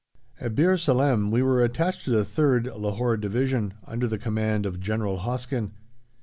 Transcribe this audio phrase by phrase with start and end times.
[0.39, 4.79] At Bir Salem we were attached to the 3rd (Lahore) Division, under the command of
[4.79, 5.73] General Hoskin.